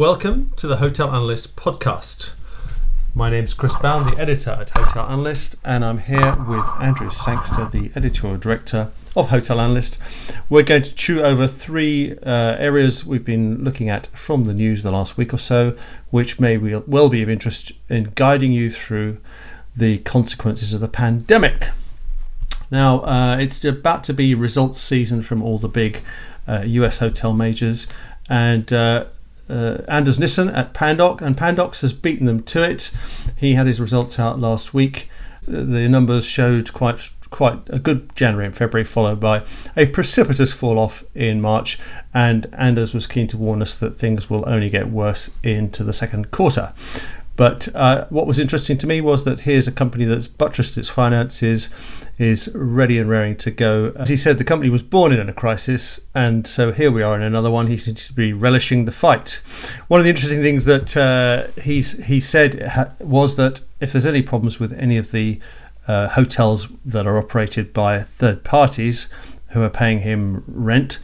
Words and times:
Welcome 0.00 0.54
to 0.56 0.66
the 0.66 0.78
Hotel 0.78 1.10
Analyst 1.10 1.56
podcast. 1.56 2.30
My 3.14 3.28
name 3.28 3.44
is 3.44 3.52
Chris 3.52 3.74
Bown, 3.74 4.10
the 4.10 4.18
editor 4.18 4.52
at 4.52 4.70
Hotel 4.70 5.04
Analyst, 5.04 5.56
and 5.62 5.84
I'm 5.84 5.98
here 5.98 6.34
with 6.48 6.64
Andrew 6.80 7.10
Sangster, 7.10 7.66
the 7.66 7.90
editorial 7.94 8.38
director 8.38 8.90
of 9.14 9.28
Hotel 9.28 9.60
Analyst. 9.60 9.98
We're 10.48 10.62
going 10.62 10.80
to 10.80 10.94
chew 10.94 11.20
over 11.22 11.46
three 11.46 12.16
uh, 12.22 12.56
areas 12.56 13.04
we've 13.04 13.26
been 13.26 13.62
looking 13.62 13.90
at 13.90 14.06
from 14.14 14.44
the 14.44 14.54
news 14.54 14.82
the 14.82 14.90
last 14.90 15.18
week 15.18 15.34
or 15.34 15.38
so, 15.38 15.76
which 16.08 16.40
may 16.40 16.56
well 16.56 17.10
be 17.10 17.22
of 17.22 17.28
interest 17.28 17.72
in 17.90 18.12
guiding 18.14 18.52
you 18.52 18.70
through 18.70 19.18
the 19.76 19.98
consequences 19.98 20.72
of 20.72 20.80
the 20.80 20.88
pandemic. 20.88 21.68
Now, 22.70 23.00
uh, 23.00 23.36
it's 23.38 23.62
about 23.66 24.04
to 24.04 24.14
be 24.14 24.34
results 24.34 24.80
season 24.80 25.20
from 25.20 25.42
all 25.42 25.58
the 25.58 25.68
big 25.68 26.00
uh, 26.48 26.62
US 26.64 27.00
hotel 27.00 27.34
majors, 27.34 27.86
and 28.30 28.72
uh, 29.50 29.82
Anders 29.88 30.18
Nissen 30.18 30.48
at 30.50 30.72
Pandox, 30.74 31.20
and 31.20 31.36
Pandox 31.36 31.82
has 31.82 31.92
beaten 31.92 32.26
them 32.26 32.42
to 32.44 32.62
it. 32.62 32.90
He 33.36 33.54
had 33.54 33.66
his 33.66 33.80
results 33.80 34.18
out 34.18 34.38
last 34.38 34.72
week. 34.72 35.08
Uh, 35.46 35.62
the 35.64 35.88
numbers 35.88 36.24
showed 36.24 36.72
quite 36.72 37.10
quite 37.30 37.60
a 37.68 37.78
good 37.78 38.14
January 38.16 38.46
and 38.46 38.56
February, 38.56 38.84
followed 38.84 39.20
by 39.20 39.44
a 39.76 39.86
precipitous 39.86 40.52
fall 40.52 40.78
off 40.78 41.04
in 41.14 41.40
March. 41.40 41.78
And 42.12 42.46
Anders 42.52 42.92
was 42.92 43.06
keen 43.06 43.28
to 43.28 43.36
warn 43.36 43.62
us 43.62 43.78
that 43.78 43.92
things 43.92 44.28
will 44.28 44.44
only 44.48 44.68
get 44.68 44.90
worse 44.90 45.30
into 45.42 45.84
the 45.84 45.92
second 45.92 46.30
quarter. 46.32 46.72
But 47.40 47.74
uh, 47.74 48.04
what 48.10 48.26
was 48.26 48.38
interesting 48.38 48.76
to 48.76 48.86
me 48.86 49.00
was 49.00 49.24
that 49.24 49.40
here's 49.40 49.66
a 49.66 49.72
company 49.72 50.04
that's 50.04 50.28
buttressed 50.28 50.76
its 50.76 50.90
finances, 50.90 51.70
is 52.18 52.50
ready 52.54 52.98
and 52.98 53.08
raring 53.08 53.34
to 53.36 53.50
go. 53.50 53.94
As 53.96 54.10
he 54.10 54.16
said, 54.18 54.36
the 54.36 54.44
company 54.44 54.68
was 54.68 54.82
born 54.82 55.10
in 55.10 55.26
a 55.26 55.32
crisis, 55.32 56.00
and 56.14 56.46
so 56.46 56.70
here 56.70 56.90
we 56.90 57.02
are 57.02 57.16
in 57.16 57.22
another 57.22 57.50
one. 57.50 57.66
He 57.66 57.78
seems 57.78 58.06
to 58.08 58.12
be 58.12 58.34
relishing 58.34 58.84
the 58.84 58.92
fight. 58.92 59.40
One 59.88 59.98
of 59.98 60.04
the 60.04 60.10
interesting 60.10 60.42
things 60.42 60.66
that 60.66 60.94
uh, 60.94 61.46
he's 61.58 61.92
he 62.04 62.20
said 62.20 62.60
ha- 62.60 62.90
was 62.98 63.36
that 63.36 63.62
if 63.80 63.92
there's 63.92 64.04
any 64.04 64.20
problems 64.20 64.60
with 64.60 64.74
any 64.74 64.98
of 64.98 65.10
the 65.10 65.40
uh, 65.88 66.08
hotels 66.08 66.68
that 66.84 67.06
are 67.06 67.16
operated 67.16 67.72
by 67.72 68.02
third 68.02 68.44
parties 68.44 69.08
who 69.52 69.62
are 69.62 69.70
paying 69.70 70.00
him 70.00 70.44
rent, 70.46 70.98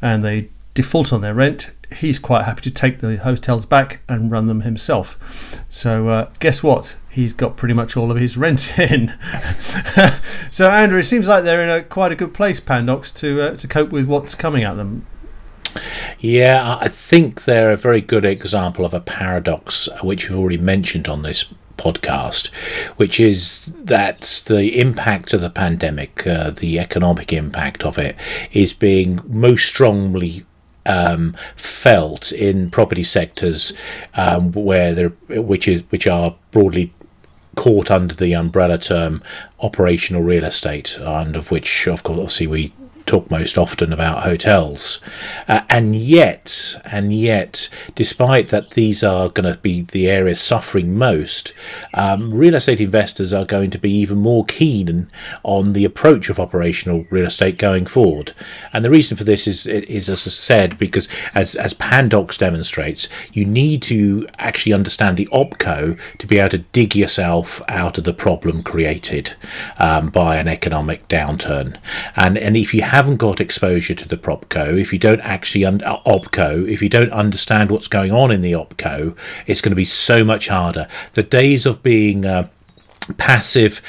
and 0.00 0.22
they 0.22 0.50
default 0.72 1.12
on 1.12 1.20
their 1.20 1.34
rent, 1.34 1.72
he's 1.92 2.18
quite 2.18 2.44
happy 2.44 2.62
to 2.62 2.70
take 2.70 3.00
the 3.00 3.16
hotels 3.16 3.66
back 3.66 4.00
and 4.08 4.30
run 4.30 4.46
them 4.46 4.62
himself. 4.62 5.60
So 5.68 6.08
uh, 6.08 6.30
guess 6.38 6.62
what? 6.62 6.96
He's 7.10 7.32
got 7.32 7.56
pretty 7.56 7.74
much 7.74 7.96
all 7.96 8.10
of 8.10 8.16
his 8.16 8.36
rent 8.38 8.78
in. 8.78 9.14
so 10.50 10.70
Andrew, 10.70 11.00
it 11.00 11.04
seems 11.04 11.28
like 11.28 11.44
they're 11.44 11.62
in 11.62 11.70
a 11.70 11.82
quite 11.82 12.12
a 12.12 12.16
good 12.16 12.34
place, 12.34 12.60
Pandox, 12.60 13.14
to 13.20 13.42
uh, 13.42 13.56
to 13.56 13.68
cope 13.68 13.90
with 13.90 14.06
what's 14.06 14.34
coming 14.34 14.64
at 14.64 14.74
them. 14.74 15.06
Yeah, 16.18 16.78
I 16.80 16.88
think 16.88 17.44
they're 17.44 17.70
a 17.70 17.76
very 17.76 18.00
good 18.00 18.24
example 18.24 18.84
of 18.84 18.92
a 18.92 19.00
paradox, 19.00 19.88
which 20.02 20.24
you've 20.24 20.38
already 20.38 20.58
mentioned 20.58 21.06
on 21.06 21.22
this 21.22 21.54
podcast, 21.76 22.48
which 22.96 23.18
is 23.18 23.66
that 23.84 24.42
the 24.46 24.78
impact 24.78 25.32
of 25.32 25.40
the 25.40 25.50
pandemic, 25.50 26.26
uh, 26.26 26.50
the 26.50 26.78
economic 26.78 27.32
impact 27.32 27.84
of 27.84 27.98
it, 27.98 28.16
is 28.52 28.74
being 28.74 29.20
most 29.26 29.64
strongly 29.64 30.44
um, 30.86 31.34
felt 31.56 32.32
in 32.32 32.70
property 32.70 33.04
sectors 33.04 33.72
um, 34.14 34.52
where 34.52 34.94
there, 34.94 35.08
which 35.28 35.68
is 35.68 35.82
which 35.90 36.06
are 36.06 36.36
broadly 36.50 36.92
caught 37.56 37.90
under 37.90 38.14
the 38.14 38.34
umbrella 38.34 38.78
term 38.78 39.22
operational 39.60 40.22
real 40.22 40.44
estate, 40.44 40.98
and 40.98 41.36
of 41.36 41.50
which, 41.50 41.86
of 41.86 42.02
course, 42.02 42.18
obviously 42.18 42.46
we 42.46 42.72
talk 43.10 43.30
most 43.30 43.58
often 43.58 43.92
about 43.92 44.22
hotels. 44.22 45.00
Uh, 45.48 45.62
and 45.68 45.96
yet, 45.96 46.76
and 46.84 47.12
yet, 47.12 47.68
despite 47.96 48.48
that 48.48 48.70
these 48.70 49.02
are 49.02 49.28
going 49.28 49.52
to 49.52 49.58
be 49.58 49.82
the 49.82 50.08
areas 50.08 50.40
suffering 50.40 50.96
most, 50.96 51.52
um, 51.94 52.32
real 52.32 52.54
estate 52.54 52.80
investors 52.80 53.32
are 53.32 53.44
going 53.44 53.70
to 53.70 53.78
be 53.78 53.90
even 53.90 54.18
more 54.18 54.44
keen 54.44 55.10
on 55.42 55.72
the 55.72 55.84
approach 55.84 56.30
of 56.30 56.38
operational 56.38 57.04
real 57.10 57.26
estate 57.26 57.58
going 57.58 57.84
forward. 57.84 58.32
And 58.72 58.84
the 58.84 58.90
reason 58.90 59.16
for 59.16 59.24
this 59.24 59.48
is, 59.48 59.66
is 59.66 60.08
as 60.08 60.26
I 60.26 60.30
said, 60.30 60.78
because 60.78 61.08
as, 61.34 61.56
as 61.56 61.74
Pandox 61.74 62.38
demonstrates, 62.38 63.08
you 63.32 63.44
need 63.44 63.82
to 63.82 64.28
actually 64.38 64.72
understand 64.72 65.16
the 65.16 65.28
OPCO 65.32 65.98
to 66.18 66.26
be 66.26 66.38
able 66.38 66.50
to 66.50 66.58
dig 66.58 66.94
yourself 66.94 67.60
out 67.68 67.98
of 67.98 68.04
the 68.04 68.14
problem 68.14 68.62
created 68.62 69.34
um, 69.78 70.10
by 70.10 70.36
an 70.36 70.46
economic 70.46 71.08
downturn. 71.08 71.76
And, 72.14 72.38
and 72.38 72.56
if 72.56 72.72
you 72.72 72.82
have 72.82 72.99
haven't 73.00 73.16
got 73.16 73.40
exposure 73.40 73.94
to 73.94 74.06
the 74.06 74.18
propco, 74.18 74.78
if 74.78 74.92
you 74.92 74.98
don't 74.98 75.22
actually 75.22 75.64
un- 75.64 75.82
uh, 75.84 76.02
opco, 76.02 76.68
if 76.68 76.82
you 76.82 76.90
don't 76.90 77.10
understand 77.12 77.70
what's 77.70 77.88
going 77.88 78.12
on 78.12 78.30
in 78.30 78.42
the 78.42 78.52
opco, 78.52 79.16
it's 79.46 79.62
going 79.62 79.72
to 79.72 79.76
be 79.76 79.86
so 79.86 80.22
much 80.22 80.48
harder. 80.48 80.86
The 81.14 81.22
days 81.22 81.64
of 81.64 81.82
being 81.82 82.26
uh, 82.26 82.48
passive 83.16 83.80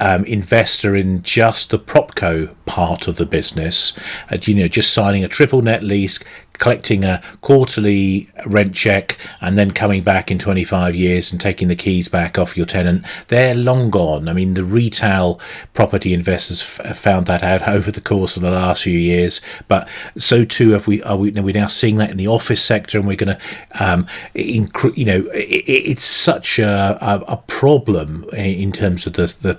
um, 0.00 0.24
investor 0.24 0.96
in 0.96 1.22
just 1.22 1.68
the 1.68 1.78
propco 1.78 2.54
part 2.64 3.06
of 3.06 3.16
the 3.16 3.26
business, 3.26 3.92
uh, 4.30 4.38
you 4.40 4.54
know, 4.54 4.66
just 4.66 4.94
signing 4.94 5.22
a 5.22 5.28
triple 5.28 5.60
net 5.60 5.82
lease, 5.82 6.18
collecting 6.58 7.04
a 7.04 7.20
quarterly 7.40 8.28
rent 8.46 8.74
check 8.74 9.18
and 9.40 9.58
then 9.58 9.70
coming 9.70 10.02
back 10.02 10.30
in 10.30 10.38
25 10.38 10.94
years 10.94 11.30
and 11.32 11.40
taking 11.40 11.68
the 11.68 11.76
keys 11.76 12.08
back 12.08 12.38
off 12.38 12.56
your 12.56 12.66
tenant. 12.66 13.04
They're 13.28 13.54
long 13.54 13.90
gone. 13.90 14.28
I 14.28 14.32
mean 14.32 14.54
the 14.54 14.64
retail 14.64 15.40
property 15.72 16.14
investors 16.14 16.62
f- 16.62 16.96
found 16.96 17.26
that 17.26 17.42
out 17.42 17.68
over 17.68 17.90
the 17.90 18.00
course 18.00 18.36
of 18.36 18.42
the 18.42 18.50
last 18.50 18.84
few 18.84 18.98
years 18.98 19.40
but 19.68 19.88
so 20.16 20.44
too 20.44 20.70
have 20.70 20.86
we 20.86 21.02
are 21.02 21.16
we 21.16 21.30
we're 21.30 21.54
now 21.54 21.66
seeing 21.66 21.96
that 21.96 22.10
in 22.10 22.16
the 22.16 22.28
office 22.28 22.62
sector 22.62 22.98
and 22.98 23.06
we're 23.06 23.16
going 23.16 23.36
to 23.36 23.84
um, 23.84 24.06
incre- 24.34 24.96
you 24.96 25.04
know 25.04 25.26
it, 25.32 25.64
it's 25.66 26.04
such 26.04 26.58
a, 26.58 26.98
a, 27.00 27.32
a 27.32 27.36
problem 27.36 28.24
in 28.32 28.72
terms 28.72 29.06
of 29.06 29.14
the 29.14 29.34
the 29.40 29.58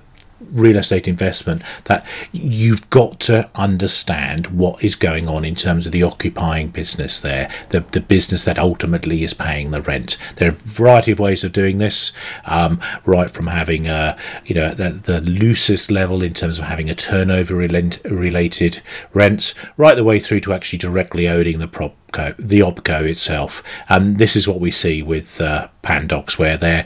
real 0.52 0.78
estate 0.78 1.08
investment 1.08 1.62
that 1.86 2.06
you've 2.32 2.90
got 2.90 3.20
to 3.22 3.50
understand 3.56 4.48
what 4.48 4.84
is 4.84 4.96
going 4.96 5.28
on 5.28 5.46
in 5.46 5.56
terms 5.56 5.86
of 5.86 5.92
the 5.92 6.04
occupying 6.04 6.70
business 6.70 7.20
there, 7.20 7.50
the, 7.70 7.82
the 7.92 8.02
business 8.02 8.44
that 8.46 8.60
ultimately 8.60 9.24
is 9.24 9.34
paying 9.34 9.72
the 9.72 9.82
rent. 9.82 10.18
There 10.38 10.50
are 10.50 10.54
a 10.54 10.56
variety 10.56 11.12
of 11.12 11.20
ways 11.20 11.44
of 11.44 11.52
doing 11.52 11.78
this, 11.78 12.12
um, 12.46 12.80
right 13.06 13.30
from 13.30 13.48
having 13.48 13.88
a, 13.88 14.18
you 14.46 14.56
know, 14.56 14.74
the, 14.74 14.90
the 14.90 15.22
loosest 15.22 15.92
level 15.92 16.24
in 16.24 16.34
terms 16.34 16.60
of 16.60 16.66
having 16.66 16.90
a 16.90 16.96
turnover 16.96 17.56
related 17.56 18.82
rents, 19.14 19.54
right 19.78 19.96
the 19.96 20.04
way 20.04 20.20
through 20.20 20.42
to 20.42 20.54
actually 20.54 20.80
directly 20.80 21.28
owning 21.28 21.60
the 21.60 21.68
prop 21.68 21.96
the 22.38 22.60
OPCO 22.60 23.10
itself. 23.10 23.62
And 23.90 24.18
this 24.18 24.36
is 24.36 24.48
what 24.48 24.60
we 24.62 24.72
see 24.72 25.04
with 25.04 25.42
uh, 25.42 25.68
Pandox, 25.84 26.38
where 26.38 26.56
they're 26.58 26.86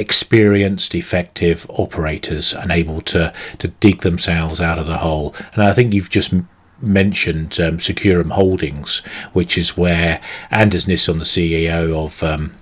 experienced, 0.00 0.94
effective 0.94 1.66
operators 1.70 2.52
and 2.52 2.72
able 2.72 3.00
to, 3.02 3.32
to 3.58 3.68
dig 3.68 4.00
themselves 4.00 4.60
out 4.60 4.78
of 4.78 4.86
the 4.86 4.98
hole. 4.98 5.34
And 5.54 5.62
I 5.62 5.72
think 5.72 5.92
you've 5.92 6.10
just 6.10 6.34
mentioned 6.80 7.60
um, 7.60 7.78
Securum 7.78 8.30
Holdings, 8.30 8.98
which 9.32 9.58
is 9.58 9.76
where 9.76 10.20
Anders 10.50 10.88
Nissen, 10.88 11.18
the 11.18 11.24
CEO 11.24 11.94
of 11.94 12.22
um, 12.22 12.54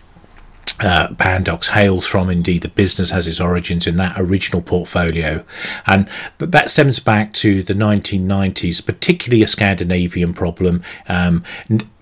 uh, 0.80 1.08
Pandox 1.08 1.68
hails 1.68 2.06
from. 2.06 2.30
Indeed, 2.30 2.62
the 2.62 2.68
business 2.68 3.10
has 3.10 3.26
its 3.26 3.40
origins 3.40 3.86
in 3.86 3.96
that 3.96 4.18
original 4.18 4.62
portfolio, 4.62 5.44
and 5.86 6.08
but 6.38 6.52
that 6.52 6.70
stems 6.70 6.98
back 6.98 7.32
to 7.34 7.62
the 7.62 7.74
1990s, 7.74 8.84
particularly 8.84 9.42
a 9.42 9.48
Scandinavian 9.48 10.34
problem. 10.34 10.82
Um, 11.08 11.42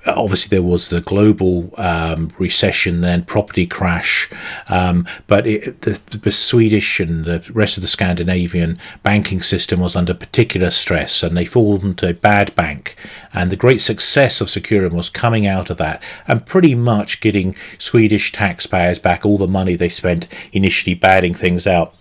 obviously 0.06 0.56
there 0.56 0.62
was 0.62 0.89
the 0.89 1.00
global 1.00 1.72
um, 1.77 2.31
recession, 2.39 3.00
then 3.00 3.25
property 3.25 3.67
crash, 3.67 4.31
um, 4.69 5.06
but 5.27 5.47
it, 5.47 5.83
the, 5.83 6.00
the, 6.19 6.31
Swedish 6.31 7.00
and 7.00 7.25
the 7.25 7.49
rest 7.53 7.77
of 7.77 7.81
the 7.81 7.89
Scandinavian 7.89 8.78
banking 9.03 9.41
system 9.41 9.81
was 9.81 9.97
under 9.97 10.15
particular 10.15 10.71
stress, 10.71 11.22
and 11.22 11.36
they 11.36 11.45
fall 11.45 11.84
into 11.84 12.09
a 12.09 12.15
bad 12.15 12.54
bank. 12.54 12.97
And 13.33 13.51
the 13.51 13.57
great 13.57 13.80
success 13.80 14.41
of 14.41 14.51
Securum 14.51 14.95
was 14.95 15.10
coming 15.10 15.47
out 15.47 15.71
of 15.71 15.78
that 15.78 16.03
and 16.27 16.47
pretty 16.47 16.75
much 16.75 17.21
getting 17.21 17.54
Swedish 17.78 18.33
taxpayers 18.33 18.98
back 18.98 19.25
all 19.25 19.39
the 19.39 19.48
money 19.48 19.75
they 19.77 19.89
spent 19.89 20.28
initially 20.53 20.95
batting 20.95 21.34
things 21.34 21.66
out. 21.66 21.95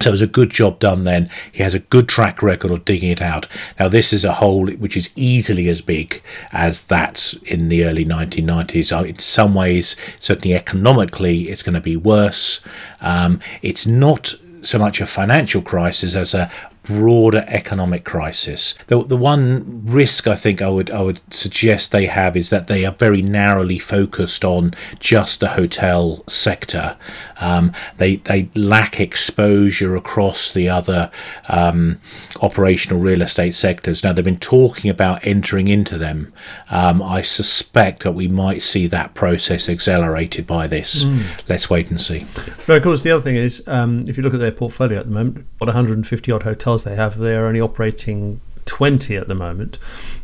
So 0.00 0.08
it 0.08 0.12
was 0.12 0.22
a 0.22 0.26
good 0.26 0.50
job 0.50 0.78
done 0.80 1.04
then. 1.04 1.28
He 1.52 1.62
has 1.62 1.74
a 1.74 1.78
good 1.78 2.08
track 2.08 2.42
record 2.42 2.70
of 2.70 2.84
digging 2.84 3.10
it 3.10 3.22
out. 3.22 3.46
Now, 3.78 3.88
this 3.88 4.12
is 4.12 4.24
a 4.24 4.32
hole 4.34 4.66
which 4.66 4.96
is 4.96 5.10
easily 5.14 5.68
as 5.68 5.80
big 5.80 6.22
as 6.50 6.84
that 6.84 7.34
in 7.44 7.68
the 7.68 7.84
early 7.84 8.04
1990s. 8.04 8.96
Uh, 8.96 9.04
in 9.04 9.18
some 9.18 9.54
ways, 9.54 9.94
certainly 10.18 10.56
economically, 10.56 11.42
it's 11.42 11.62
going 11.62 11.74
to 11.74 11.80
be 11.80 11.96
worse. 11.96 12.60
Um, 13.00 13.38
it's 13.60 13.86
not 13.86 14.34
so 14.62 14.78
much 14.78 15.00
a 15.00 15.06
financial 15.06 15.62
crisis 15.62 16.14
as 16.14 16.34
a 16.34 16.50
broader 16.82 17.44
economic 17.46 18.04
crisis. 18.04 18.74
The, 18.88 19.02
the 19.04 19.16
one 19.16 19.82
risk 19.84 20.26
I 20.26 20.34
think 20.34 20.60
I 20.60 20.68
would 20.68 20.90
I 20.90 21.02
would 21.02 21.20
suggest 21.32 21.92
they 21.92 22.06
have 22.06 22.36
is 22.36 22.50
that 22.50 22.66
they 22.66 22.84
are 22.84 22.92
very 22.92 23.22
narrowly 23.22 23.78
focused 23.78 24.44
on 24.44 24.74
just 24.98 25.40
the 25.40 25.50
hotel 25.50 26.24
sector. 26.26 26.96
Um, 27.40 27.72
they 27.98 28.16
they 28.16 28.50
lack 28.54 29.00
exposure 29.00 29.94
across 29.94 30.52
the 30.52 30.68
other 30.68 31.10
um, 31.48 32.00
operational 32.40 33.00
real 33.00 33.22
estate 33.22 33.54
sectors. 33.54 34.02
Now 34.02 34.12
they've 34.12 34.24
been 34.24 34.38
talking 34.38 34.90
about 34.90 35.24
entering 35.26 35.68
into 35.68 35.98
them. 35.98 36.32
Um, 36.70 37.02
I 37.02 37.22
suspect 37.22 38.02
that 38.02 38.12
we 38.12 38.28
might 38.28 38.62
see 38.62 38.86
that 38.88 39.14
process 39.14 39.68
accelerated 39.68 40.46
by 40.46 40.66
this. 40.66 41.04
Mm. 41.04 41.48
Let's 41.48 41.70
wait 41.70 41.90
and 41.90 42.00
see. 42.00 42.26
But 42.66 42.78
of 42.78 42.82
course, 42.82 43.02
the 43.02 43.12
other 43.12 43.22
thing 43.22 43.36
is, 43.36 43.62
um, 43.66 44.04
if 44.08 44.16
you 44.16 44.22
look 44.22 44.34
at 44.34 44.40
their 44.40 44.52
portfolio 44.52 44.98
at 44.98 45.06
the 45.06 45.12
moment, 45.12 45.46
what 45.58 45.66
150 45.66 46.32
odd 46.32 46.42
hotels 46.42 46.71
they 46.78 46.94
have, 46.94 47.18
they're 47.18 47.46
only 47.46 47.60
operating 47.60 48.40
20 48.64 49.16
at 49.16 49.28
the 49.28 49.34
moment. 49.34 49.78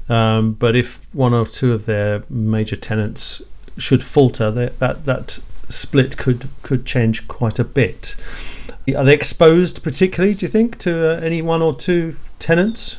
Um, 0.08 0.52
but 0.52 0.74
if 0.76 1.06
one 1.12 1.34
or 1.34 1.46
two 1.46 1.72
of 1.72 1.86
their 1.86 2.22
major 2.30 2.76
tenants 2.76 3.42
should 3.76 4.02
falter, 4.02 4.50
they, 4.50 4.68
that 4.78 5.04
that 5.04 5.38
split 5.68 6.16
could 6.16 6.48
could 6.62 6.84
change 6.84 7.28
quite 7.28 7.58
a 7.58 7.64
bit. 7.64 8.16
Are 8.96 9.04
they 9.04 9.14
exposed 9.14 9.82
particularly, 9.82 10.34
do 10.34 10.46
you 10.46 10.50
think, 10.50 10.78
to 10.78 11.18
uh, 11.18 11.20
any 11.20 11.42
one 11.42 11.62
or 11.62 11.74
two 11.74 12.16
tenants? 12.38 12.98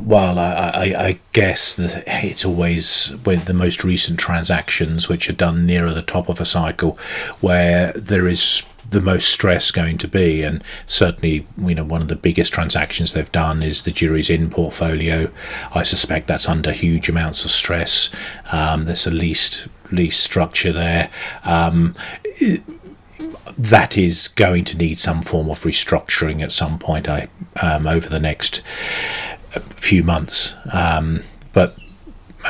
Well, 0.00 0.38
I, 0.38 0.52
I, 0.52 1.06
I, 1.06 1.18
guess 1.32 1.74
that 1.74 2.04
it's 2.06 2.44
always 2.44 3.12
with 3.24 3.44
the 3.44 3.54
most 3.54 3.84
recent 3.84 4.18
transactions, 4.18 5.08
which 5.08 5.28
are 5.28 5.34
done 5.34 5.66
nearer 5.66 5.92
the 5.92 6.02
top 6.02 6.28
of 6.28 6.40
a 6.40 6.44
cycle, 6.44 6.98
where 7.40 7.92
there 7.92 8.26
is 8.26 8.62
the 8.88 9.00
most 9.00 9.28
stress 9.28 9.70
going 9.70 9.98
to 9.98 10.08
be. 10.08 10.42
And 10.42 10.64
certainly, 10.86 11.46
you 11.58 11.74
know, 11.74 11.84
one 11.84 12.02
of 12.02 12.08
the 12.08 12.16
biggest 12.16 12.52
transactions 12.52 13.12
they've 13.12 13.32
done 13.32 13.62
is 13.62 13.82
the 13.82 13.92
Jurys 13.92 14.30
Inn 14.30 14.48
portfolio. 14.48 15.30
I 15.74 15.82
suspect 15.82 16.28
that's 16.28 16.48
under 16.48 16.72
huge 16.72 17.08
amounts 17.08 17.44
of 17.44 17.50
stress. 17.50 18.10
Um, 18.52 18.84
there's 18.84 19.06
a 19.06 19.10
least 19.10 19.66
lease 19.90 20.18
structure 20.18 20.72
there. 20.72 21.10
Um, 21.44 21.94
it, 22.24 22.62
that 23.58 23.98
is 23.98 24.28
going 24.28 24.64
to 24.64 24.76
need 24.76 24.98
some 24.98 25.22
form 25.22 25.50
of 25.50 25.60
restructuring 25.60 26.42
at 26.42 26.52
some 26.52 26.78
point. 26.78 27.08
I 27.08 27.28
um, 27.60 27.86
over 27.86 28.08
the 28.08 28.20
next 28.20 28.62
few 29.60 30.02
months. 30.02 30.54
Um, 30.72 31.22
but 31.52 31.76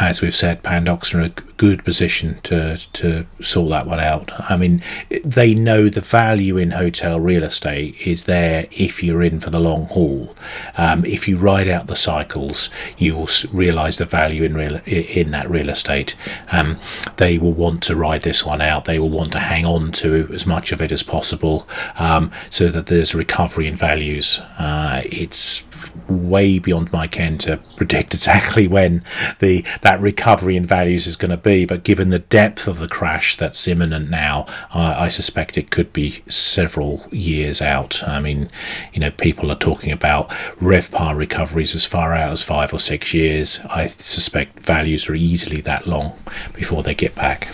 as 0.01 0.23
we've 0.23 0.35
said, 0.35 0.63
Pandox 0.63 1.15
are 1.15 1.21
in 1.21 1.27
a 1.27 1.53
good 1.57 1.85
position 1.85 2.41
to 2.43 2.77
to 2.93 3.27
sort 3.41 3.71
that 3.71 3.87
one 3.87 4.01
out. 4.01 4.33
I 4.51 4.57
mean, 4.57 4.83
they 5.25 5.55
know 5.55 5.89
the 5.89 6.01
value 6.01 6.57
in 6.57 6.73
hotel 6.73 7.21
real 7.21 7.45
estate 7.45 8.07
is 8.07 8.25
there 8.25 8.67
if 8.73 9.03
you're 9.03 9.23
in 9.23 9.41
for 9.41 9.51
the 9.51 9.61
long 9.61 9.87
haul. 9.87 10.35
Um, 10.77 11.05
if 11.05 11.29
you 11.29 11.37
ride 11.37 11.69
out 11.69 11.87
the 11.87 11.97
cycles, 11.97 12.71
you 12.97 13.17
will 13.17 13.29
realise 13.53 13.99
the 13.99 14.05
value 14.05 14.45
in 14.45 14.55
real 14.55 14.81
in 14.87 15.31
that 15.33 15.51
real 15.51 15.69
estate. 15.69 16.17
Um, 16.51 16.79
they 17.17 17.39
will 17.39 17.53
want 17.53 17.83
to 17.85 17.97
ride 17.97 18.23
this 18.23 18.45
one 18.45 18.61
out. 18.61 18.87
They 18.87 18.99
will 18.99 19.11
want 19.11 19.33
to 19.33 19.41
hang 19.41 19.67
on 19.67 19.93
to 19.93 20.29
as 20.33 20.47
much 20.47 20.73
of 20.73 20.81
it 20.81 20.91
as 20.91 21.03
possible, 21.03 21.69
um, 21.97 22.33
so 22.51 22.69
that 22.71 22.87
there's 22.87 23.15
recovery 23.15 23.67
in 23.67 23.77
values. 23.77 24.41
Uh, 24.59 25.03
it's 25.05 25.65
way 26.09 26.59
beyond 26.59 26.93
my 26.93 27.07
ken 27.07 27.39
to 27.39 27.61
predict 27.77 28.15
exactly 28.15 28.69
when 28.69 29.05
the 29.39 29.65
that 29.83 30.01
recovery 30.01 30.57
in 30.57 30.65
values 30.65 31.07
is 31.07 31.17
going 31.17 31.31
to 31.31 31.37
be. 31.37 31.65
But 31.65 31.85
given 31.85 32.11
the 32.11 32.19
depth 32.19 32.67
of 32.67 32.79
the 32.79 32.89
crash 32.89 33.37
that's 33.37 33.69
imminent 33.69 34.09
now, 34.09 34.47
I, 34.73 35.05
I 35.05 35.09
suspect 35.09 35.59
it 35.59 35.71
could 35.71 35.93
be 35.93 36.23
several 36.29 37.07
years 37.11 37.61
out. 37.61 38.03
I 38.07 38.21
mean, 38.21 38.49
you 38.93 39.01
know, 39.01 39.11
people 39.11 39.51
are 39.51 39.57
talking 39.57 39.93
about 39.93 40.31
RevPAR 40.61 41.17
recoveries 41.17 41.75
as 41.75 41.85
far 41.85 42.15
out 42.15 42.33
as 42.33 42.43
five 42.43 42.73
or 42.73 42.79
six 42.79 43.13
years. 43.13 43.61
I 43.69 43.87
suspect 43.87 44.61
values 44.61 45.09
are 45.09 45.15
easily 45.15 45.61
that 45.63 45.87
long 45.87 46.17
before 46.55 46.83
they 46.83 46.95
get 46.95 47.15
back. 47.15 47.49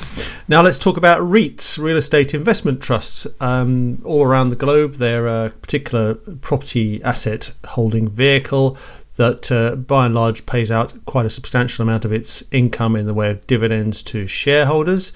Now 0.48 0.62
let's 0.62 0.78
talk 0.78 0.96
about 0.96 1.22
REITs, 1.22 1.78
real 1.78 1.96
estate 1.96 2.34
investment 2.34 2.82
trusts, 2.82 3.26
um, 3.40 4.00
all 4.04 4.22
around 4.22 4.50
the 4.50 4.56
globe. 4.56 4.94
They're 4.94 5.26
a 5.26 5.50
particular 5.50 6.14
property 6.14 7.02
asset 7.02 7.54
holding 7.66 8.08
vehicle 8.08 8.76
that 9.18 9.52
uh, 9.52 9.74
by 9.76 10.06
and 10.06 10.14
large 10.14 10.46
pays 10.46 10.70
out 10.70 10.92
quite 11.04 11.26
a 11.26 11.30
substantial 11.30 11.82
amount 11.82 12.04
of 12.04 12.12
its 12.12 12.42
income 12.50 12.96
in 12.96 13.04
the 13.04 13.12
way 13.12 13.30
of 13.30 13.46
dividends 13.46 14.02
to 14.04 14.26
shareholders. 14.26 15.12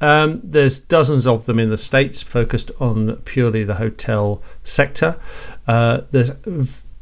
Um, 0.00 0.40
there's 0.42 0.80
dozens 0.80 1.26
of 1.26 1.46
them 1.46 1.60
in 1.60 1.70
the 1.70 1.78
States 1.78 2.22
focused 2.22 2.72
on 2.80 3.16
purely 3.24 3.62
the 3.62 3.76
hotel 3.76 4.42
sector. 4.64 5.20
Uh, 5.68 6.00
there's 6.10 6.32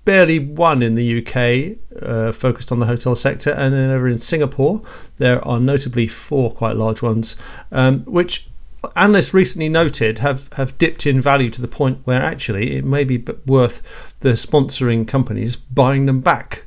barely 0.04 0.38
one 0.38 0.82
in 0.82 0.96
the 0.96 1.24
UK 1.24 1.78
uh, 2.02 2.32
focused 2.32 2.72
on 2.72 2.80
the 2.80 2.86
hotel 2.86 3.14
sector, 3.14 3.52
and 3.52 3.72
then 3.72 3.90
over 3.90 4.08
in 4.08 4.18
Singapore, 4.18 4.82
there 5.18 5.42
are 5.46 5.60
notably 5.60 6.06
four 6.06 6.52
quite 6.52 6.76
large 6.76 7.00
ones, 7.00 7.36
um, 7.70 8.00
which 8.00 8.49
analysts 8.96 9.34
recently 9.34 9.68
noted 9.68 10.18
have, 10.18 10.52
have 10.54 10.76
dipped 10.78 11.06
in 11.06 11.20
value 11.20 11.50
to 11.50 11.60
the 11.60 11.68
point 11.68 11.98
where 12.04 12.22
actually 12.22 12.76
it 12.76 12.84
may 12.84 13.04
be 13.04 13.24
worth 13.46 13.82
the 14.20 14.30
sponsoring 14.30 15.06
companies 15.06 15.56
buying 15.56 16.06
them 16.06 16.20
back. 16.20 16.64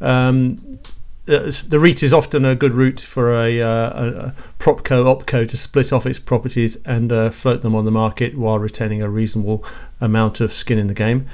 Um, 0.00 0.78
the 1.24 1.78
REIT 1.78 2.02
is 2.02 2.12
often 2.12 2.44
a 2.44 2.56
good 2.56 2.74
route 2.74 2.98
for 2.98 3.34
a, 3.34 3.60
uh, 3.60 3.68
a, 3.68 4.34
propco 4.58 5.04
opco 5.04 5.48
to 5.48 5.56
split 5.56 5.92
off 5.92 6.04
its 6.04 6.18
properties 6.18 6.76
and 6.84 7.12
uh, 7.12 7.30
float 7.30 7.62
them 7.62 7.76
on 7.76 7.84
the 7.84 7.92
market 7.92 8.36
while 8.36 8.58
retaining 8.58 9.02
a 9.02 9.08
reasonable 9.08 9.64
amount 10.00 10.40
of 10.40 10.52
skin 10.52 10.78
in 10.78 10.88
the 10.88 10.94
game. 10.94 11.26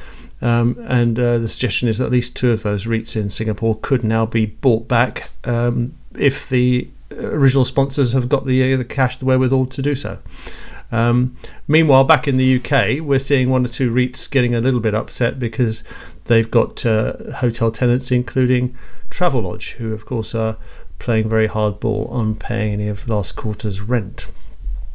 Um, 0.43 0.77
and 0.87 1.19
uh, 1.19 1.39
the 1.39 1.49
suggestion 1.49 1.89
is 1.89 1.99
that 1.99 2.07
at 2.07 2.13
least 2.13 2.37
two 2.37 2.51
of 2.51 2.63
those 2.63 2.87
REITs 2.87 3.17
in 3.17 3.31
Singapore 3.31 3.79
could 3.81 4.05
now 4.05 4.27
be 4.27 4.47
bought 4.47 4.87
back 4.87 5.31
um, 5.45 5.95
if 6.15 6.49
the 6.49 6.89
original 7.19 7.65
sponsors 7.65 8.13
have 8.13 8.29
got 8.29 8.47
the 8.47 8.75
uh, 8.75 8.77
the 8.77 8.85
cash, 8.85 9.19
the 9.19 9.25
wherewithal 9.25 9.67
to 9.67 9.83
do 9.83 9.95
so. 9.95 10.19
Um, 10.91 11.37
meanwhile, 11.67 12.05
back 12.05 12.27
in 12.29 12.37
the 12.37 12.57
UK, 12.57 13.01
we're 13.01 13.19
seeing 13.19 13.51
one 13.51 13.65
or 13.65 13.69
two 13.69 13.93
REITs 13.93 14.31
getting 14.31 14.55
a 14.55 14.61
little 14.61 14.81
bit 14.81 14.95
upset 14.95 15.39
because 15.39 15.85
they've 16.25 16.51
got 16.51 16.85
uh, 16.87 17.15
hotel 17.37 17.71
tenants, 17.71 18.11
including 18.11 18.77
Travelodge, 19.11 19.73
who 19.73 19.93
of 19.93 20.07
course 20.07 20.35
are 20.35 20.57
playing 20.99 21.29
very 21.29 21.49
hardball 21.49 22.11
on 22.11 22.35
paying 22.35 22.73
any 22.73 22.89
of 22.89 23.09
last 23.09 23.37
quarter's 23.37 23.81
rent. 23.81 24.29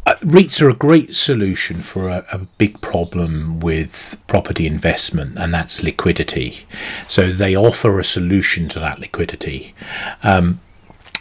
Uh, 0.06 0.16
REITs 0.16 0.62
are 0.62 0.70
a 0.70 0.76
great 0.76 1.16
solution 1.16 1.82
for 1.82 2.10
a, 2.10 2.26
a, 2.34 2.40
big 2.58 2.82
problem 2.82 3.62
with 3.62 4.22
property 4.28 4.68
investment, 4.68 5.40
and 5.40 5.54
that's 5.54 5.82
liquidity. 5.82 6.66
So 7.08 7.32
they 7.32 7.56
offer 7.56 8.00
a 8.00 8.04
solution 8.04 8.68
to 8.70 8.82
that 8.82 9.00
liquidity. 9.00 9.74
Um, 10.22 10.60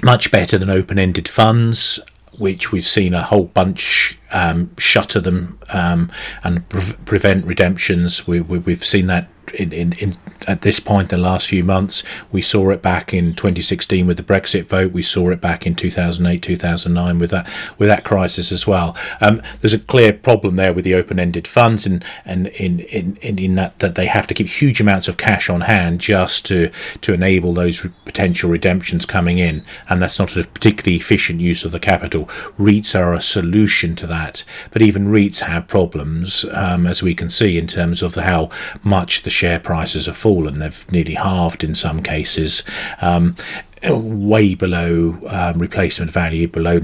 much 0.02 0.30
better 0.30 0.58
than 0.58 0.70
open 0.70 0.98
ended 0.98 1.28
funds, 1.28 2.00
which 2.38 2.72
we've 2.72 2.86
seen 2.86 3.14
a 3.14 3.22
whole 3.22 3.44
bunch 3.44 4.18
um, 4.32 4.70
shutter 4.78 5.20
them 5.20 5.58
um, 5.70 6.10
and 6.42 6.68
pre- 6.68 6.94
prevent 7.04 7.44
redemptions. 7.44 8.26
We, 8.26 8.40
we, 8.40 8.72
have 8.72 8.84
seen 8.84 9.06
that 9.08 9.28
in, 9.54 9.72
in, 9.72 9.92
in, 9.98 10.14
at 10.46 10.62
this 10.62 10.80
point 10.80 11.08
the 11.08 11.16
last 11.16 11.48
few 11.48 11.64
months. 11.64 12.02
We 12.30 12.42
saw 12.42 12.70
it 12.70 12.82
back 12.82 13.12
in 13.12 13.34
2016 13.34 14.06
with 14.06 14.16
the 14.16 14.22
Brexit 14.22 14.64
vote. 14.64 14.92
We 14.92 15.02
saw 15.02 15.30
it 15.30 15.40
back 15.40 15.66
in 15.66 15.74
2008, 15.74 16.42
2009 16.42 17.18
with 17.18 17.30
that 17.30 17.48
with 17.78 17.88
that 17.88 18.04
crisis 18.04 18.52
as 18.52 18.66
well. 18.66 18.96
Um, 19.20 19.42
there's 19.60 19.72
a 19.72 19.78
clear 19.78 20.12
problem 20.12 20.56
there 20.56 20.72
with 20.72 20.84
the 20.84 20.94
open-ended 20.94 21.46
funds, 21.46 21.86
and 21.86 22.04
and 22.24 22.48
in, 22.48 22.80
in, 22.80 23.16
in, 23.16 23.38
in 23.38 23.54
that 23.56 23.78
that 23.80 23.94
they 23.94 24.06
have 24.06 24.26
to 24.28 24.34
keep 24.34 24.48
huge 24.48 24.80
amounts 24.80 25.08
of 25.08 25.16
cash 25.16 25.48
on 25.48 25.62
hand 25.62 26.00
just 26.00 26.46
to 26.46 26.70
to 27.02 27.12
enable 27.12 27.52
those 27.52 27.86
potential 28.04 28.50
redemptions 28.50 29.04
coming 29.04 29.38
in, 29.38 29.62
and 29.88 30.00
that's 30.00 30.18
not 30.18 30.36
a 30.36 30.44
particularly 30.44 30.96
efficient 30.96 31.40
use 31.40 31.64
of 31.64 31.72
the 31.72 31.80
capital. 31.80 32.26
REITs 32.58 32.98
are 32.98 33.14
a 33.14 33.20
solution 33.20 33.96
to 33.96 34.06
that, 34.06 34.44
but 34.70 34.82
even 34.82 35.08
REITs 35.08 35.40
have 35.40 35.66
problems, 35.68 36.44
um, 36.52 36.86
as 36.86 37.02
we 37.02 37.14
can 37.14 37.30
see 37.30 37.58
in 37.58 37.66
terms 37.66 38.02
of 38.02 38.14
how 38.14 38.50
much 38.82 39.22
the 39.22 39.30
share 39.32 39.58
prices 39.58 40.06
have 40.06 40.16
fallen. 40.16 40.58
They've 40.58 40.92
nearly 40.92 41.14
halved 41.14 41.64
in 41.64 41.74
some 41.74 42.02
cases, 42.02 42.62
um, 43.00 43.36
way 43.84 44.54
below 44.54 45.18
um, 45.28 45.58
replacement 45.58 46.10
value, 46.10 46.46
below 46.46 46.78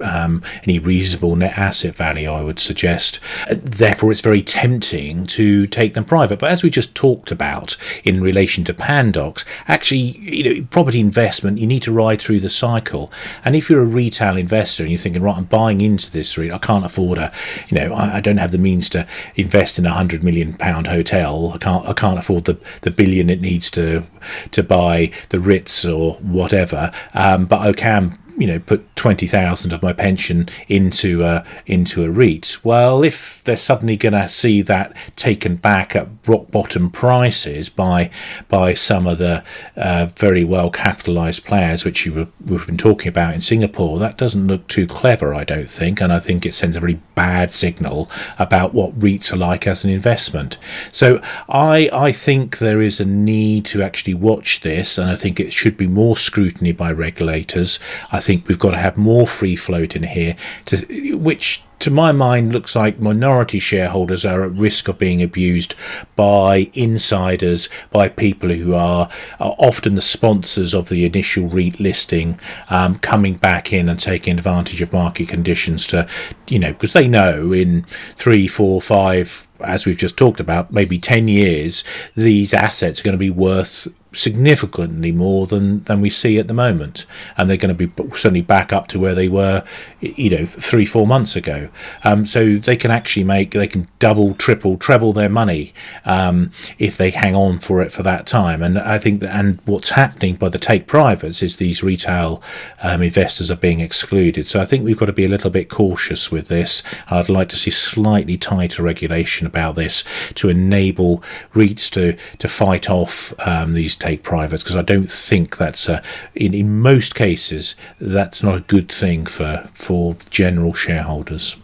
um, 0.00 0.42
any 0.64 0.78
reasonable 0.78 1.36
net 1.36 1.56
asset 1.56 1.94
value, 1.94 2.30
I 2.30 2.42
would 2.42 2.58
suggest. 2.58 3.20
Therefore, 3.50 4.12
it's 4.12 4.20
very 4.20 4.42
tempting 4.42 5.26
to 5.26 5.66
take 5.66 5.94
them 5.94 6.04
private. 6.04 6.38
But 6.38 6.50
as 6.50 6.62
we 6.62 6.70
just 6.70 6.94
talked 6.94 7.30
about 7.30 7.76
in 8.04 8.20
relation 8.20 8.64
to 8.64 8.74
Pandox, 8.74 9.44
actually, 9.66 10.18
you 10.18 10.42
know, 10.42 10.66
property 10.70 11.00
investment, 11.00 11.58
you 11.58 11.66
need 11.66 11.82
to 11.82 11.92
ride 11.92 12.20
through 12.20 12.40
the 12.40 12.48
cycle. 12.48 13.12
And 13.44 13.56
if 13.56 13.70
you're 13.70 13.82
a 13.82 13.86
retail 13.86 14.36
investor 14.36 14.82
and 14.82 14.92
you're 14.92 14.98
thinking, 14.98 15.22
right, 15.22 15.36
I'm 15.36 15.44
buying 15.44 15.80
into 15.80 16.10
this 16.10 16.34
I 16.38 16.58
can't 16.58 16.84
afford 16.84 17.18
a, 17.18 17.32
you 17.68 17.78
know, 17.78 17.94
I, 17.94 18.16
I 18.16 18.20
don't 18.20 18.38
have 18.38 18.50
the 18.50 18.58
means 18.58 18.88
to 18.90 19.06
invest 19.36 19.78
in 19.78 19.86
a 19.86 19.90
hundred 19.90 20.22
million 20.22 20.54
pound 20.54 20.86
hotel. 20.86 21.52
I 21.54 21.58
can't, 21.58 21.86
I 21.86 21.92
can't 21.92 22.18
afford 22.18 22.44
the, 22.44 22.58
the 22.82 22.90
billion 22.90 23.30
it 23.30 23.40
needs 23.40 23.70
to 23.72 24.04
to 24.50 24.62
buy 24.62 25.10
the 25.28 25.40
Ritz 25.40 25.84
or 25.84 26.14
whatever. 26.14 26.92
Um, 27.12 27.46
but 27.46 27.60
I 27.60 27.72
can 27.72 28.18
you 28.36 28.46
know 28.46 28.58
put 28.58 28.94
twenty 28.96 29.26
thousand 29.26 29.72
of 29.72 29.82
my 29.82 29.92
pension 29.92 30.48
into 30.68 31.22
a 31.22 31.44
into 31.66 32.04
a 32.04 32.10
REIT. 32.10 32.58
Well, 32.64 33.02
if 33.02 33.42
they're 33.44 33.56
suddenly 33.56 33.96
going 33.96 34.12
to 34.12 34.28
see 34.28 34.62
that 34.62 34.96
taken 35.16 35.56
back 35.56 35.94
at 35.94 36.08
rock 36.26 36.50
bottom 36.50 36.90
prices 36.90 37.68
by 37.68 38.10
by 38.48 38.74
some 38.74 39.06
of 39.06 39.18
the 39.18 39.44
uh, 39.76 40.06
very 40.16 40.44
well 40.44 40.70
capitalised 40.70 41.44
players, 41.44 41.84
which 41.84 42.06
you 42.06 42.12
were, 42.12 42.28
we've 42.44 42.66
been 42.66 42.76
talking 42.76 43.08
about 43.08 43.34
in 43.34 43.40
Singapore, 43.40 43.98
that 43.98 44.16
doesn't 44.16 44.46
look 44.46 44.66
too 44.68 44.86
clever, 44.86 45.34
I 45.34 45.44
don't 45.44 45.70
think, 45.70 46.00
and 46.00 46.12
I 46.12 46.20
think 46.20 46.46
it 46.46 46.54
sends 46.54 46.76
a 46.76 46.80
very 46.80 47.00
bad 47.14 47.52
signal 47.52 48.10
about 48.38 48.74
what 48.74 48.98
REITs 48.98 49.32
are 49.32 49.36
like 49.36 49.66
as 49.66 49.84
an 49.84 49.90
investment. 49.90 50.58
So 50.92 51.20
I 51.48 51.88
I 51.92 52.12
think 52.12 52.58
there 52.58 52.80
is 52.80 53.00
a 53.00 53.04
need 53.04 53.64
to 53.66 53.82
actually 53.82 54.14
watch 54.14 54.60
this, 54.60 54.98
and 54.98 55.10
I 55.10 55.16
think 55.16 55.38
it 55.38 55.52
should 55.52 55.76
be 55.76 55.86
more 55.86 56.16
scrutiny 56.16 56.72
by 56.72 56.90
regulators. 56.90 57.78
I 58.10 58.20
think 58.24 58.48
we've 58.48 58.58
got 58.58 58.70
to 58.70 58.78
have 58.78 58.96
more 58.96 59.26
free 59.26 59.56
float 59.56 59.94
in 59.94 60.02
here, 60.02 60.36
to, 60.66 61.14
which 61.16 61.62
to 61.84 61.90
my 61.90 62.12
mind, 62.12 62.50
looks 62.50 62.74
like 62.74 62.98
minority 62.98 63.58
shareholders 63.58 64.24
are 64.24 64.42
at 64.44 64.52
risk 64.52 64.88
of 64.88 64.98
being 64.98 65.22
abused 65.22 65.74
by 66.16 66.70
insiders, 66.72 67.68
by 67.90 68.08
people 68.08 68.48
who 68.48 68.72
are, 68.72 69.10
are 69.38 69.54
often 69.58 69.94
the 69.94 70.00
sponsors 70.00 70.72
of 70.72 70.88
the 70.88 71.04
initial 71.04 71.46
REIT 71.46 71.78
listing, 71.78 72.40
um, 72.70 72.98
coming 73.00 73.34
back 73.34 73.70
in 73.70 73.90
and 73.90 74.00
taking 74.00 74.38
advantage 74.38 74.80
of 74.80 74.94
market 74.94 75.28
conditions 75.28 75.86
to, 75.86 76.08
you 76.48 76.58
know, 76.58 76.72
because 76.72 76.94
they 76.94 77.06
know 77.06 77.52
in 77.52 77.82
three, 78.14 78.48
four, 78.48 78.80
five, 78.80 79.46
as 79.64 79.86
we've 79.86 79.96
just 79.96 80.16
talked 80.16 80.40
about, 80.40 80.72
maybe 80.72 80.98
10 80.98 81.28
years, 81.28 81.84
these 82.14 82.54
assets 82.54 83.00
are 83.00 83.04
going 83.04 83.12
to 83.12 83.18
be 83.18 83.30
worth 83.30 83.88
significantly 84.16 85.12
more 85.12 85.46
than 85.46 85.82
than 85.84 86.00
we 86.00 86.10
see 86.10 86.38
at 86.38 86.48
the 86.48 86.54
moment, 86.54 87.06
and 87.36 87.48
they're 87.48 87.56
going 87.56 87.76
to 87.76 87.88
be 87.88 87.92
suddenly 88.16 88.42
back 88.42 88.72
up 88.72 88.86
to 88.88 88.98
where 88.98 89.14
they 89.14 89.28
were, 89.28 89.64
you 90.00 90.30
know, 90.30 90.46
three 90.46 90.86
four 90.86 91.06
months 91.06 91.36
ago. 91.36 91.68
Um, 92.04 92.26
so 92.26 92.56
they 92.56 92.76
can 92.76 92.90
actually 92.90 93.24
make 93.24 93.50
they 93.52 93.66
can 93.66 93.88
double, 93.98 94.34
triple, 94.34 94.76
treble 94.76 95.12
their 95.12 95.28
money 95.28 95.74
um, 96.04 96.52
if 96.78 96.96
they 96.96 97.10
hang 97.10 97.34
on 97.34 97.58
for 97.58 97.82
it 97.82 97.92
for 97.92 98.02
that 98.02 98.26
time. 98.26 98.62
And 98.62 98.78
I 98.78 98.98
think 98.98 99.20
that 99.20 99.34
and 99.34 99.60
what's 99.64 99.90
happening 99.90 100.36
by 100.36 100.48
the 100.48 100.58
take 100.58 100.86
privates 100.86 101.42
is 101.42 101.56
these 101.56 101.82
retail 101.82 102.42
um, 102.82 103.02
investors 103.02 103.50
are 103.50 103.56
being 103.56 103.80
excluded. 103.80 104.46
So 104.46 104.60
I 104.60 104.64
think 104.64 104.84
we've 104.84 104.98
got 104.98 105.06
to 105.06 105.12
be 105.12 105.24
a 105.24 105.28
little 105.28 105.50
bit 105.50 105.68
cautious 105.68 106.30
with 106.30 106.48
this. 106.48 106.82
I'd 107.08 107.28
like 107.28 107.48
to 107.50 107.56
see 107.56 107.70
slightly 107.70 108.36
tighter 108.36 108.82
regulation 108.82 109.46
about 109.54 109.76
this 109.76 110.02
to 110.34 110.48
enable 110.48 111.18
REITs 111.54 111.88
to 111.90 112.16
to 112.38 112.48
fight 112.48 112.90
off 112.90 113.32
um, 113.46 113.74
these 113.74 113.94
take 113.94 114.24
privates 114.24 114.64
because 114.64 114.74
I 114.74 114.82
don't 114.82 115.10
think 115.10 115.56
that's 115.56 115.88
a, 115.88 116.02
in 116.34 116.54
in 116.54 116.80
most 116.80 117.14
cases 117.14 117.76
that's 118.00 118.42
not 118.42 118.56
a 118.56 118.60
good 118.60 118.90
thing 118.90 119.26
for 119.26 119.68
for 119.72 120.16
general 120.30 120.74
shareholders. 120.74 121.56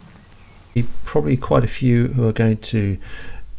Probably 1.03 1.35
quite 1.35 1.65
a 1.65 1.67
few 1.67 2.07
who 2.07 2.25
are 2.25 2.31
going 2.31 2.57
to 2.57 2.97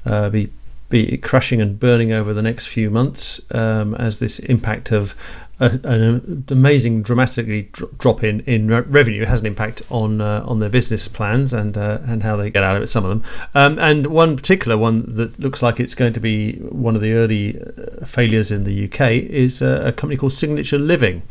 uh, 0.06 0.30
be 0.30 0.50
be 0.88 1.16
crashing 1.18 1.60
and 1.60 1.78
burning 1.78 2.12
over 2.12 2.32
the 2.32 2.42
next 2.42 2.66
few 2.66 2.90
months 2.90 3.40
um, 3.50 3.94
as 3.96 4.18
this 4.18 4.38
impact 4.38 4.92
of 4.92 5.14
a, 5.62 5.80
an 5.84 6.44
amazing, 6.48 7.02
dramatically 7.02 7.70
drop 7.98 8.24
in 8.24 8.40
in 8.40 8.66
revenue 8.68 9.24
has 9.24 9.40
an 9.40 9.46
impact 9.46 9.80
on 9.90 10.20
uh, 10.20 10.42
on 10.44 10.58
their 10.58 10.68
business 10.68 11.06
plans 11.06 11.52
and 11.52 11.76
uh, 11.76 12.00
and 12.04 12.22
how 12.22 12.36
they 12.36 12.50
get 12.50 12.64
out 12.64 12.76
of 12.76 12.82
it. 12.82 12.88
Some 12.88 13.04
of 13.04 13.10
them, 13.10 13.24
um, 13.54 13.78
and 13.78 14.08
one 14.08 14.36
particular 14.36 14.76
one 14.76 15.04
that 15.14 15.38
looks 15.38 15.62
like 15.62 15.78
it's 15.78 15.94
going 15.94 16.12
to 16.14 16.20
be 16.20 16.54
one 16.56 16.96
of 16.96 17.00
the 17.00 17.12
early 17.12 17.60
uh, 17.60 18.04
failures 18.04 18.50
in 18.50 18.64
the 18.64 18.86
UK 18.86 19.12
is 19.12 19.62
uh, 19.62 19.84
a 19.86 19.92
company 19.92 20.16
called 20.16 20.32
Signature 20.32 20.78
Living. 20.78 21.22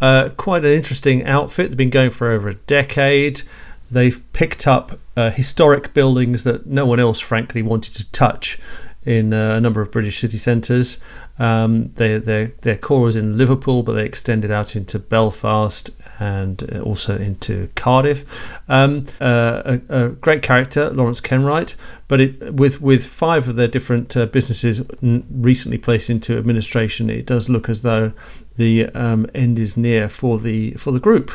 Uh, 0.00 0.30
quite 0.30 0.64
an 0.64 0.72
interesting 0.72 1.24
outfit. 1.26 1.68
They've 1.70 1.76
been 1.76 1.90
going 1.90 2.10
for 2.10 2.30
over 2.30 2.48
a 2.48 2.54
decade. 2.54 3.42
They've 3.90 4.20
picked 4.32 4.66
up 4.66 4.98
historic 5.34 5.92
buildings 5.92 6.44
that 6.44 6.64
no 6.64 6.86
one 6.86 6.98
else, 6.98 7.20
frankly, 7.20 7.60
wanted 7.60 7.94
to 7.96 8.10
touch 8.10 8.58
in 9.04 9.32
a 9.32 9.60
number 9.60 9.80
of 9.80 9.90
British 9.90 10.20
city 10.20 10.38
centres. 10.38 10.98
Um, 11.38 11.88
their, 11.94 12.20
their 12.20 12.76
core 12.76 13.00
was 13.00 13.16
in 13.16 13.36
Liverpool, 13.36 13.82
but 13.82 13.94
they 13.94 14.04
extended 14.04 14.50
out 14.50 14.76
into 14.76 14.98
Belfast 14.98 15.90
and 16.22 16.62
uh, 16.72 16.80
also 16.80 17.18
into 17.18 17.68
Cardiff. 17.74 18.24
Um, 18.68 19.06
uh, 19.20 19.78
a, 19.88 20.04
a, 20.04 20.08
great 20.10 20.42
character, 20.42 20.90
Lawrence 20.90 21.20
Kenwright, 21.20 21.74
but 22.06 22.20
it, 22.20 22.54
with 22.54 22.80
with 22.80 23.04
five 23.04 23.48
of 23.48 23.56
their 23.56 23.68
different 23.68 24.16
uh, 24.16 24.26
businesses 24.26 24.82
n- 25.02 25.24
recently 25.30 25.78
placed 25.78 26.10
into 26.10 26.38
administration, 26.38 27.10
it 27.10 27.26
does 27.26 27.48
look 27.48 27.68
as 27.68 27.82
though 27.82 28.12
the 28.56 28.86
um, 28.90 29.26
end 29.34 29.58
is 29.58 29.76
near 29.76 30.08
for 30.08 30.38
the 30.38 30.72
for 30.72 30.92
the 30.92 31.00
group. 31.00 31.32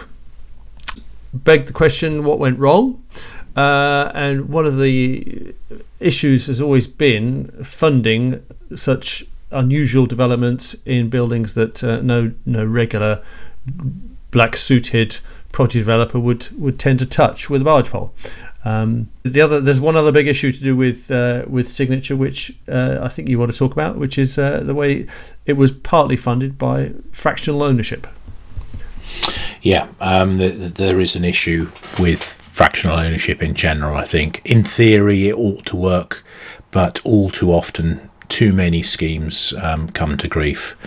Beg 1.34 1.66
the 1.66 1.74
question: 1.74 2.24
What 2.24 2.40
went 2.40 2.58
wrong? 2.58 3.04
Uh, 3.58 4.12
and 4.14 4.50
one 4.50 4.68
of 4.68 4.78
the 4.78 5.54
issues 6.00 6.46
has 6.46 6.62
always 6.62 6.88
been 6.88 7.48
funding 7.64 8.46
such 8.76 9.26
unusual 9.52 10.06
developments 10.06 10.76
in 10.86 11.10
buildings 11.10 11.56
that 11.56 11.84
uh, 11.84 12.00
no 12.02 12.32
no 12.46 12.64
regular 12.64 13.24
black 14.30 14.56
suited 14.56 15.20
property 15.52 15.80
developer 15.80 16.20
would 16.20 16.48
would 16.60 16.78
tend 16.78 17.00
to 17.00 17.06
touch 17.06 17.50
with 17.50 17.62
a 17.62 17.66
barge 17.66 17.90
pole. 17.90 18.14
Um, 18.64 19.10
the 19.24 19.42
other 19.42 19.60
there's 19.60 19.82
one 19.82 19.96
other 19.96 20.12
big 20.12 20.28
issue 20.28 20.52
to 20.52 20.64
do 20.64 20.76
with 20.76 21.10
uh, 21.10 21.44
with 21.48 21.68
signature, 21.68 22.16
which 22.16 22.56
uh, 22.68 23.00
I 23.02 23.08
think 23.08 23.28
you 23.28 23.40
want 23.40 23.52
to 23.52 23.58
talk 23.58 23.72
about, 23.72 23.98
which 23.98 24.20
is 24.20 24.38
uh, 24.38 24.60
the 24.60 24.76
way 24.76 25.08
it 25.48 25.54
was 25.54 25.72
partly 25.72 26.18
funded 26.18 26.60
by 26.60 26.92
fractional 27.12 27.64
ownership. 27.64 28.06
Yeah, 29.68 29.90
um, 30.00 30.38
the, 30.38 30.48
the, 30.48 30.70
there 30.70 31.02
is 31.02 31.18
an 31.18 31.26
issue 31.26 31.70
with 32.00 32.24
fractional 32.24 32.98
ownership 32.98 33.44
in 33.44 33.54
general. 33.54 33.98
I 33.98 34.06
think 34.06 34.42
in 34.46 34.64
theory 34.64 35.28
it 35.28 35.36
ought 35.36 35.66
to 35.66 35.76
work, 35.76 36.24
but 36.72 37.02
all 37.04 37.30
too 37.30 37.52
often 37.52 38.10
too 38.30 38.54
many 38.54 38.82
schemes 38.82 39.54
um, 39.62 39.90
come 39.90 40.16
to 40.20 40.28
grief. 40.30 40.78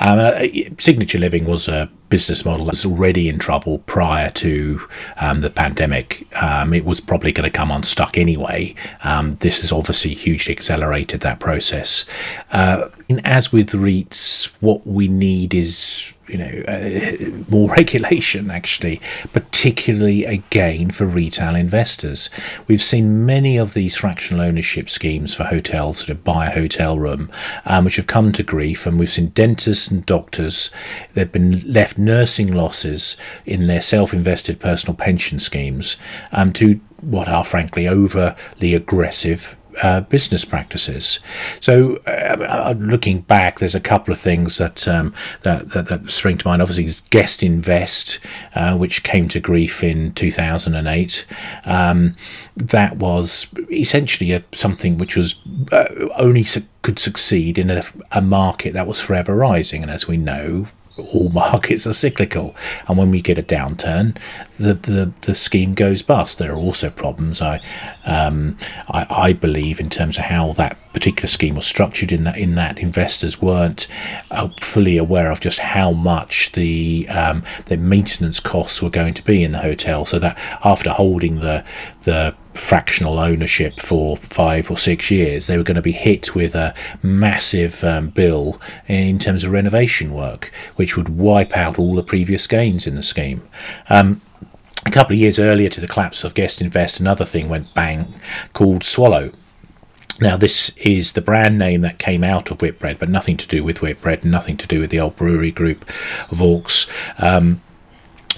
Um, 0.00 0.18
uh, 0.18 0.40
Signature 0.76 1.18
Living 1.18 1.44
was 1.44 1.68
a 1.68 1.88
business 2.08 2.44
model 2.44 2.66
that 2.66 2.72
was 2.72 2.84
already 2.84 3.28
in 3.28 3.38
trouble 3.38 3.78
prior 3.86 4.30
to 4.30 4.80
um, 5.20 5.40
the 5.40 5.50
pandemic. 5.50 6.26
Um, 6.42 6.74
it 6.74 6.84
was 6.84 7.00
probably 7.00 7.30
going 7.30 7.48
to 7.48 7.56
come 7.56 7.70
unstuck 7.70 8.18
anyway. 8.18 8.74
Um, 9.04 9.32
this 9.34 9.60
has 9.60 9.70
obviously 9.70 10.14
hugely 10.14 10.52
accelerated 10.52 11.20
that 11.20 11.38
process. 11.38 12.04
Uh, 12.50 12.88
as 13.24 13.52
with 13.52 13.70
REITs, 13.70 14.46
what 14.60 14.84
we 14.84 15.06
need 15.06 15.54
is 15.54 16.12
you 16.28 16.38
know, 16.38 16.62
uh, 16.68 17.42
more 17.48 17.70
regulation 17.70 18.50
actually, 18.50 19.00
particularly 19.32 20.24
again 20.24 20.90
for 20.90 21.06
retail 21.06 21.54
investors. 21.54 22.30
We've 22.66 22.82
seen 22.82 23.24
many 23.26 23.56
of 23.56 23.74
these 23.74 23.96
fractional 23.96 24.42
ownership 24.42 24.88
schemes 24.88 25.34
for 25.34 25.44
hotels, 25.44 25.98
sort 25.98 26.10
of 26.10 26.24
buy 26.24 26.46
a 26.46 26.54
hotel 26.54 26.98
room, 26.98 27.30
um, 27.64 27.84
which 27.84 27.96
have 27.96 28.06
come 28.06 28.32
to 28.32 28.42
grief, 28.42 28.86
and 28.86 28.98
we've 28.98 29.08
seen 29.08 29.28
dentists 29.28 29.88
and 29.88 30.04
doctors 30.04 30.70
they've 31.14 31.30
been 31.30 31.60
left 31.72 31.98
nursing 31.98 32.52
losses 32.52 33.16
in 33.44 33.66
their 33.66 33.80
self-invested 33.80 34.60
personal 34.60 34.94
pension 34.94 35.38
schemes 35.38 35.96
um, 36.32 36.52
to 36.52 36.80
what 37.00 37.28
are 37.28 37.44
frankly 37.44 37.86
overly 37.86 38.74
aggressive 38.74 39.56
uh, 39.82 40.00
business 40.02 40.44
practices. 40.44 41.20
So, 41.60 41.96
uh, 42.06 42.74
looking 42.78 43.20
back, 43.20 43.58
there's 43.58 43.74
a 43.74 43.80
couple 43.80 44.12
of 44.12 44.18
things 44.18 44.58
that 44.58 44.86
um, 44.88 45.14
that, 45.42 45.70
that, 45.70 45.88
that, 45.88 46.10
spring 46.10 46.38
to 46.38 46.48
mind. 46.48 46.62
Obviously, 46.62 46.90
Guest 47.10 47.42
Invest, 47.42 48.18
uh, 48.54 48.76
which 48.76 49.02
came 49.02 49.28
to 49.28 49.40
grief 49.40 49.82
in 49.82 50.12
2008. 50.12 51.26
Um, 51.64 52.16
that 52.56 52.96
was 52.96 53.48
essentially 53.70 54.32
a, 54.32 54.42
something 54.52 54.98
which 54.98 55.16
was 55.16 55.36
uh, 55.72 55.86
only 56.16 56.44
su- 56.44 56.66
could 56.82 56.98
succeed 56.98 57.58
in 57.58 57.70
a, 57.70 57.82
a 58.12 58.22
market 58.22 58.72
that 58.74 58.86
was 58.86 59.00
forever 59.00 59.34
rising, 59.34 59.82
and 59.82 59.90
as 59.90 60.08
we 60.08 60.16
know, 60.16 60.66
all 60.98 61.28
markets 61.30 61.86
are 61.86 61.92
cyclical, 61.92 62.54
and 62.88 62.96
when 62.96 63.10
we 63.10 63.20
get 63.20 63.38
a 63.38 63.42
downturn, 63.42 64.16
the 64.58 64.74
the, 64.74 65.12
the 65.22 65.34
scheme 65.34 65.74
goes 65.74 66.02
bust. 66.02 66.38
There 66.38 66.52
are 66.52 66.56
also 66.56 66.90
problems. 66.90 67.40
I, 67.40 67.60
um, 68.04 68.58
I 68.88 69.06
I 69.10 69.32
believe 69.32 69.80
in 69.80 69.90
terms 69.90 70.18
of 70.18 70.24
how 70.24 70.52
that 70.52 70.76
particular 70.92 71.28
scheme 71.28 71.56
was 71.56 71.66
structured 71.66 72.10
in 72.12 72.22
that 72.22 72.38
in 72.38 72.54
that 72.54 72.78
investors 72.78 73.40
weren't 73.42 73.86
uh, 74.30 74.48
fully 74.62 74.96
aware 74.96 75.30
of 75.30 75.40
just 75.40 75.58
how 75.58 75.92
much 75.92 76.52
the 76.52 77.06
um, 77.08 77.44
the 77.66 77.76
maintenance 77.76 78.40
costs 78.40 78.82
were 78.82 78.90
going 78.90 79.14
to 79.14 79.22
be 79.22 79.44
in 79.44 79.52
the 79.52 79.58
hotel. 79.58 80.06
So 80.06 80.18
that 80.18 80.38
after 80.64 80.90
holding 80.90 81.40
the 81.40 81.64
the 82.02 82.34
fractional 82.56 83.18
ownership 83.18 83.80
for 83.80 84.16
five 84.16 84.70
or 84.70 84.78
six 84.78 85.10
years, 85.10 85.46
they 85.46 85.56
were 85.56 85.62
going 85.62 85.76
to 85.76 85.82
be 85.82 85.92
hit 85.92 86.34
with 86.34 86.54
a 86.54 86.74
massive 87.02 87.82
um, 87.84 88.10
bill 88.10 88.60
in 88.86 89.18
terms 89.18 89.44
of 89.44 89.52
renovation 89.52 90.12
work, 90.12 90.52
which 90.76 90.96
would 90.96 91.08
wipe 91.08 91.56
out 91.56 91.78
all 91.78 91.94
the 91.94 92.02
previous 92.02 92.46
gains 92.46 92.86
in 92.86 92.94
the 92.94 93.02
scheme. 93.02 93.46
Um, 93.88 94.20
a 94.84 94.90
couple 94.90 95.14
of 95.14 95.18
years 95.18 95.38
earlier 95.38 95.68
to 95.70 95.80
the 95.80 95.88
collapse 95.88 96.22
of 96.24 96.34
Guest 96.34 96.60
Invest, 96.60 97.00
another 97.00 97.24
thing 97.24 97.48
went 97.48 97.74
bang 97.74 98.14
called 98.52 98.84
Swallow. 98.84 99.32
Now, 100.20 100.36
this 100.36 100.70
is 100.78 101.12
the 101.12 101.20
brand 101.20 101.58
name 101.58 101.82
that 101.82 101.98
came 101.98 102.24
out 102.24 102.50
of 102.50 102.62
Whitbread, 102.62 102.98
but 102.98 103.10
nothing 103.10 103.36
to 103.36 103.46
do 103.46 103.62
with 103.62 103.82
Whitbread, 103.82 104.24
nothing 104.24 104.56
to 104.56 104.66
do 104.66 104.80
with 104.80 104.90
the 104.90 105.00
old 105.00 105.16
brewery 105.16 105.50
group, 105.50 105.84
Vaux. 106.30 106.86
Um, 107.18 107.60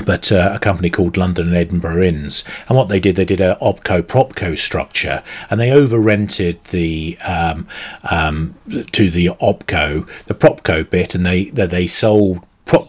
but 0.05 0.31
uh, 0.33 0.53
a 0.55 0.59
company 0.59 0.91
called 0.91 1.17
London 1.17 1.49
and 1.49 1.57
Edinburgh 1.57 2.03
Inns. 2.03 2.45
And 2.69 2.77
what 2.77 2.89
they 2.89 3.01
did, 3.01 3.17
they 3.17 3.25
did 3.25 3.41
a 3.41 3.57
opco 3.61 4.03
propco 4.03 4.57
structure, 4.57 5.23
and 5.51 5.61
they 5.61 5.71
over 5.71 5.99
rented 5.99 6.63
the 6.65 7.19
um, 7.19 7.67
um, 8.11 8.55
to 8.93 9.11
the 9.11 9.27
opco, 9.27 10.09
the 10.25 10.35
propco 10.35 10.89
bit, 10.89 11.15
and 11.15 11.25
they 11.25 11.45
they 11.45 11.87
sold 11.87 12.45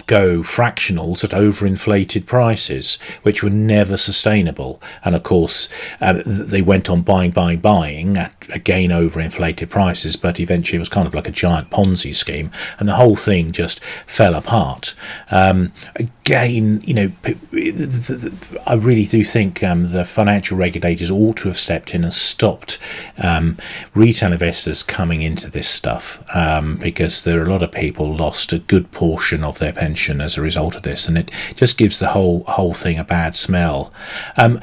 Propco 0.10 0.40
fractionals 0.40 1.24
at 1.24 1.32
overinflated 1.32 2.26
prices, 2.26 2.96
which 3.22 3.44
were 3.44 3.50
never 3.50 3.96
sustainable. 3.96 4.82
And 5.04 5.16
of 5.16 5.24
course, 5.24 5.70
uh, 6.02 6.22
they 6.26 6.62
went 6.62 6.90
on 6.90 7.02
buying, 7.02 7.32
buying, 7.32 7.60
buying 7.60 8.18
at 8.18 8.34
again 8.50 8.90
overinflated 8.90 9.70
prices, 9.70 10.16
but 10.16 10.40
eventually 10.40 10.78
it 10.78 10.80
was 10.80 10.90
kind 10.90 11.08
of 11.08 11.14
like 11.14 11.28
a 11.28 11.32
giant 11.32 11.70
Ponzi 11.70 12.16
scheme, 12.16 12.52
and 12.80 12.90
the 12.90 12.96
whole 12.96 13.16
thing 13.16 13.52
just 13.52 13.84
fell 13.84 14.34
apart. 14.34 14.96
Um, 15.30 15.72
again, 15.96 16.82
you 16.84 16.94
know, 16.94 17.12
I 18.66 18.74
really 18.74 19.06
do 19.06 19.24
think 19.24 19.64
um, 19.64 19.88
the 19.88 20.06
financial 20.06 20.58
regulators 20.58 21.12
ought 21.12 21.38
to 21.38 21.48
have 21.48 21.58
stepped 21.58 21.94
in 21.94 22.04
and 22.04 22.14
stopped 22.14 22.80
um, 23.22 23.58
retail 23.94 24.34
investors 24.34 24.82
coming 24.82 25.22
into 25.22 25.50
this 25.50 25.68
stuff 25.68 26.24
um, 26.36 26.78
because 26.78 27.24
there 27.24 27.40
are 27.42 27.46
a 27.46 27.52
lot 27.52 27.64
of 27.64 27.72
people 27.72 28.16
lost 28.16 28.52
a 28.52 28.60
good 28.60 28.92
portion 28.92 29.44
of 29.44 29.60
their 29.60 29.70
their 29.70 29.82
as 30.08 30.38
a 30.38 30.42
result 30.42 30.76
of 30.76 30.84
this, 30.84 31.08
and 31.08 31.18
it 31.18 31.32
just 31.56 31.78
gives 31.78 32.00
the 32.00 32.10
whole 32.10 32.44
whole 32.44 32.74
thing 32.74 32.98
a 32.98 33.04
bad 33.04 33.36
smell. 33.36 33.92
Um, 34.38 34.60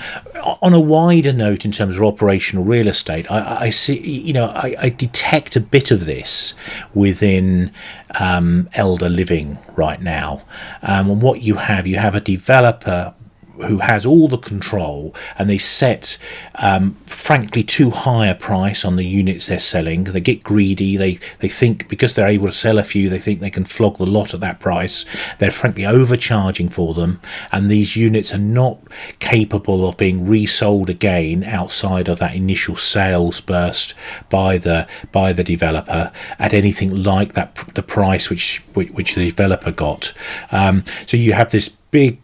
on 0.63 0.73
a 0.73 0.81
wider 0.81 1.33
note, 1.33 1.65
in 1.65 1.73
terms 1.73 1.97
of 1.97 2.03
operational 2.03 2.65
real 2.65 2.89
estate, 2.89 3.31
I, 3.31 3.67
I 3.67 3.71
see 3.71 3.99
you 3.99 4.33
know 4.33 4.47
I, 4.47 4.77
I, 4.79 4.89
detect 4.89 5.57
a 5.57 5.61
bit 5.61 5.91
of 5.91 6.07
this 6.07 6.55
within 6.95 7.71
um, 8.19 8.69
elder 8.73 9.09
living 9.09 9.59
right 9.77 10.01
now. 10.01 10.43
Um, 10.83 11.11
and 11.11 11.23
what 11.23 11.43
you 11.43 11.57
have, 11.57 11.87
you 11.87 11.97
have 11.97 12.15
a 12.15 12.21
developer 12.21 13.15
who 13.63 13.79
has 13.79 14.05
all 14.07 14.29
the 14.29 14.39
control 14.39 15.15
and 15.39 15.49
they 15.49 15.59
set 15.59 16.19
um, 16.57 16.97
frankly 17.07 17.63
too 17.63 17.91
high 17.91 18.27
a 18.27 18.35
price 18.35 18.85
on 18.85 18.97
the 18.97 19.05
units 19.05 19.47
they're 19.47 19.59
selling. 19.59 20.05
They 20.05 20.21
get 20.21 20.43
greedy. 20.43 20.97
They 20.97 21.15
they 21.41 21.49
think 21.49 21.89
because 21.89 22.15
they're 22.15 22.27
able 22.27 22.47
to 22.47 22.53
sell 22.53 22.79
a 22.79 22.83
few 22.83 23.09
they 23.09 23.19
think 23.19 23.41
they 23.41 23.51
can 23.51 23.65
flog 23.65 23.99
the 23.99 24.07
lot 24.07 24.35
at 24.35 24.41
that 24.41 24.61
price. 24.61 25.05
They're 25.39 25.51
frankly 25.51 25.87
overcharging 25.87 26.69
for 26.69 26.95
them 26.95 27.21
and 27.53 27.71
these 27.71 27.97
units 27.97 28.35
are 28.35 28.39
not 28.39 28.79
capable 29.19 29.89
of 29.89 29.97
being 29.97 30.27
resold 30.27 30.91
again 30.91 31.45
outside 31.45 32.09
of 32.09 32.19
that 32.19 32.35
initial 32.35 32.77
sales 32.77 33.41
burst 33.41 33.95
by 34.29 34.59
the 34.59 34.87
by 35.13 35.33
the 35.33 35.45
developer 35.45 36.13
at 36.39 36.53
anything 36.53 37.03
like 37.03 37.33
that 37.35 37.55
the 37.75 37.83
price 37.83 38.31
which 38.31 38.63
which, 38.75 39.15
the 39.15 39.31
developer 39.31 39.71
got. 39.71 40.13
Um, 40.53 40.85
so 41.07 41.17
you 41.17 41.33
have 41.33 41.51
this 41.51 41.69
big 41.69 42.19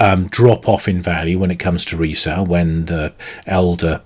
um, 0.00 0.28
drop 0.28 0.68
off 0.68 0.88
in 0.88 1.02
value 1.02 1.38
when 1.38 1.50
it 1.50 1.58
comes 1.58 1.84
to 1.86 1.96
resale 1.96 2.44
when 2.44 2.86
the 2.86 3.12
elder 3.46 4.02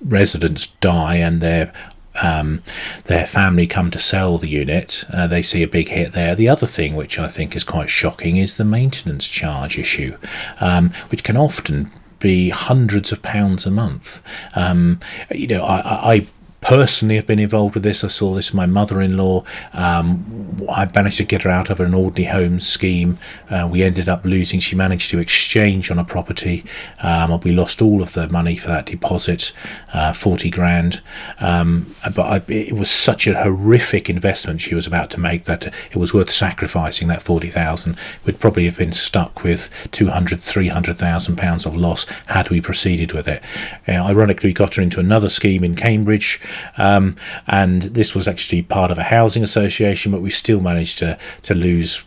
residents 0.00 0.66
die 0.80 1.16
and 1.16 1.40
their 1.40 1.72
um, 2.20 2.62
their 3.04 3.26
family 3.26 3.68
come 3.68 3.92
to 3.92 3.98
sell 3.98 4.38
the 4.38 4.48
unit, 4.48 5.04
uh, 5.12 5.28
they 5.28 5.40
see 5.40 5.62
a 5.62 5.68
big 5.68 5.88
hit 5.88 6.12
there. 6.12 6.34
The 6.34 6.48
other 6.48 6.66
thing, 6.66 6.96
which 6.96 7.16
I 7.16 7.28
think 7.28 7.54
is 7.54 7.62
quite 7.62 7.90
shocking, 7.90 8.36
is 8.36 8.56
the 8.56 8.64
maintenance 8.64 9.28
charge 9.28 9.78
issue, 9.78 10.16
um, 10.60 10.90
which 11.10 11.22
can 11.22 11.36
often 11.36 11.92
be 12.18 12.48
hundreds 12.48 13.12
of 13.12 13.22
pounds 13.22 13.66
a 13.66 13.70
month. 13.70 14.20
Um, 14.56 14.98
you 15.30 15.46
know, 15.46 15.62
I, 15.62 16.14
I 16.14 16.26
personally 16.60 17.16
have 17.16 17.26
been 17.26 17.38
involved 17.38 17.74
with 17.74 17.84
this. 17.84 18.02
I 18.02 18.08
saw 18.08 18.34
this 18.34 18.52
my 18.52 18.66
mother-in-law. 18.66 19.44
Um, 19.72 20.66
I 20.70 20.90
managed 20.94 21.18
to 21.18 21.24
get 21.24 21.44
her 21.44 21.50
out 21.50 21.70
of 21.70 21.80
an 21.80 21.94
ordinary 21.94 22.32
homes 22.32 22.66
scheme. 22.66 23.18
Uh, 23.48 23.68
we 23.70 23.82
ended 23.82 24.08
up 24.08 24.24
losing. 24.24 24.60
She 24.60 24.74
managed 24.76 25.10
to 25.10 25.18
exchange 25.18 25.90
on 25.90 25.98
a 25.98 26.04
property. 26.04 26.64
Um, 27.02 27.38
we 27.40 27.52
lost 27.52 27.80
all 27.80 28.02
of 28.02 28.12
the 28.14 28.28
money 28.28 28.56
for 28.56 28.68
that 28.68 28.86
deposit, 28.86 29.52
uh, 29.92 30.12
forty 30.12 30.50
grand. 30.50 31.00
Um, 31.40 31.94
but 32.14 32.22
I, 32.48 32.52
it 32.52 32.74
was 32.74 32.90
such 32.90 33.26
a 33.26 33.42
horrific 33.42 34.10
investment 34.10 34.60
she 34.60 34.74
was 34.74 34.86
about 34.86 35.10
to 35.10 35.20
make 35.20 35.44
that 35.44 35.66
it 35.66 35.96
was 35.96 36.12
worth 36.12 36.30
sacrificing 36.30 37.08
that 37.08 37.22
forty 37.22 37.48
thousand. 37.48 37.96
We'd 38.24 38.40
probably 38.40 38.64
have 38.64 38.78
been 38.78 38.92
stuck 38.92 39.42
with 39.42 39.70
200, 39.92 40.40
300,000 40.40 41.36
pounds 41.36 41.66
of 41.66 41.76
loss 41.76 42.04
had 42.26 42.50
we 42.50 42.60
proceeded 42.60 43.12
with 43.12 43.28
it. 43.28 43.42
Uh, 43.86 43.92
ironically, 43.92 44.50
we 44.50 44.54
got 44.54 44.74
her 44.74 44.82
into 44.82 45.00
another 45.00 45.28
scheme 45.28 45.64
in 45.64 45.76
Cambridge. 45.76 46.40
Um, 46.76 47.16
and 47.46 47.82
this 47.82 48.14
was 48.14 48.28
actually 48.28 48.62
part 48.62 48.90
of 48.90 48.98
a 48.98 49.04
housing 49.04 49.42
association, 49.42 50.12
but 50.12 50.22
we 50.22 50.30
still 50.30 50.60
managed 50.60 50.98
to 50.98 51.18
to 51.42 51.54
lose 51.54 52.04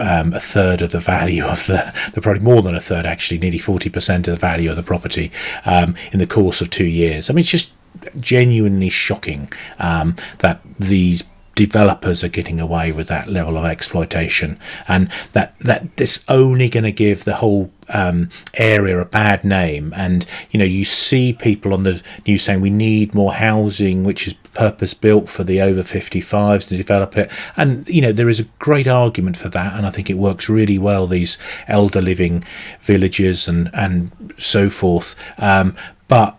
um, 0.00 0.32
a 0.32 0.40
third 0.40 0.82
of 0.82 0.90
the 0.90 0.98
value 0.98 1.44
of 1.44 1.66
the, 1.66 1.92
the 2.14 2.20
probably 2.20 2.42
more 2.42 2.62
than 2.62 2.74
a 2.74 2.80
third 2.80 3.06
actually, 3.06 3.38
nearly 3.38 3.58
forty 3.58 3.90
percent 3.90 4.28
of 4.28 4.34
the 4.34 4.40
value 4.40 4.70
of 4.70 4.76
the 4.76 4.82
property 4.82 5.30
um, 5.64 5.94
in 6.12 6.18
the 6.18 6.26
course 6.26 6.60
of 6.60 6.70
two 6.70 6.86
years. 6.86 7.28
I 7.28 7.32
mean, 7.32 7.40
it's 7.40 7.50
just 7.50 7.72
genuinely 8.18 8.88
shocking 8.88 9.52
um, 9.78 10.16
that 10.38 10.60
these 10.78 11.24
developers 11.54 12.24
are 12.24 12.28
getting 12.28 12.60
away 12.60 12.92
with 12.92 13.08
that 13.08 13.28
level 13.28 13.58
of 13.58 13.64
exploitation. 13.64 14.58
And 14.88 15.10
that 15.32 15.58
that 15.60 15.96
this 15.96 16.24
only 16.28 16.68
going 16.68 16.84
to 16.84 16.92
give 16.92 17.24
the 17.24 17.36
whole 17.36 17.70
um, 17.88 18.30
area 18.54 19.00
a 19.00 19.04
bad 19.04 19.44
name. 19.44 19.92
And 19.96 20.26
you 20.50 20.58
know 20.58 20.64
you 20.64 20.84
see 20.84 21.32
people 21.32 21.74
on 21.74 21.82
the 21.82 22.02
news 22.26 22.44
saying 22.44 22.60
we 22.60 22.70
need 22.70 23.14
more 23.14 23.34
housing 23.34 24.04
which 24.04 24.26
is 24.26 24.34
purpose 24.54 24.92
built 24.92 25.30
for 25.30 25.44
the 25.44 25.62
over 25.62 25.82
55s 25.82 26.68
to 26.68 26.76
develop 26.76 27.16
it. 27.16 27.30
And 27.56 27.88
you 27.88 28.00
know 28.00 28.12
there 28.12 28.28
is 28.28 28.40
a 28.40 28.44
great 28.58 28.86
argument 28.86 29.36
for 29.36 29.48
that 29.50 29.74
and 29.74 29.86
I 29.86 29.90
think 29.90 30.08
it 30.08 30.18
works 30.18 30.48
really 30.48 30.78
well 30.78 31.06
these 31.06 31.38
elder 31.68 32.02
living 32.02 32.44
villages 32.80 33.48
and 33.48 33.70
and 33.74 34.34
so 34.36 34.70
forth. 34.70 35.14
Um, 35.38 35.76
but 36.08 36.38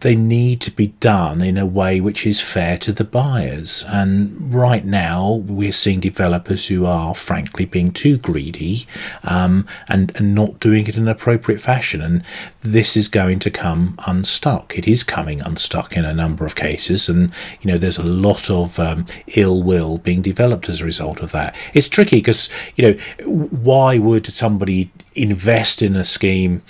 they 0.00 0.16
need 0.16 0.60
to 0.62 0.70
be 0.70 0.88
done 1.00 1.42
in 1.42 1.58
a 1.58 1.66
way 1.66 2.00
which 2.00 2.26
is 2.26 2.40
fair 2.40 2.78
to 2.78 2.92
the 2.92 3.04
buyers. 3.04 3.84
And 3.88 4.52
right 4.52 4.84
now, 4.84 5.32
we're 5.32 5.72
seeing 5.72 6.00
developers 6.00 6.68
who 6.68 6.86
are 6.86 7.14
frankly 7.14 7.66
being 7.66 7.92
too 7.92 8.16
greedy 8.16 8.86
um, 9.24 9.66
and, 9.88 10.12
and 10.16 10.34
not 10.34 10.58
doing 10.58 10.86
it 10.86 10.96
in 10.96 11.02
an 11.02 11.08
appropriate 11.08 11.60
fashion. 11.60 12.00
And 12.00 12.24
this 12.60 12.96
is 12.96 13.08
going 13.08 13.40
to 13.40 13.50
come 13.50 13.98
unstuck. 14.06 14.76
It 14.76 14.88
is 14.88 15.04
coming 15.04 15.40
unstuck 15.42 15.96
in 15.96 16.04
a 16.04 16.14
number 16.14 16.46
of 16.46 16.56
cases. 16.56 17.08
And, 17.08 17.32
you 17.60 17.70
know, 17.70 17.78
there's 17.78 17.98
a 17.98 18.02
lot 18.02 18.50
of 18.50 18.78
um, 18.78 19.06
ill 19.36 19.62
will 19.62 19.98
being 19.98 20.22
developed 20.22 20.68
as 20.68 20.80
a 20.80 20.84
result 20.84 21.20
of 21.20 21.32
that. 21.32 21.54
It's 21.74 21.88
tricky 21.88 22.18
because, 22.18 22.48
you 22.76 22.84
know, 22.84 22.92
why 23.26 23.98
would 23.98 24.26
somebody 24.26 24.90
invest 25.14 25.82
in 25.82 25.96
a 25.96 26.04
scheme 26.04 26.62